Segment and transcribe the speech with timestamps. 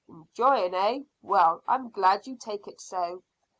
[0.09, 1.01] "Enjoying, eh?
[1.21, 3.21] Well, I'm glad you take it so."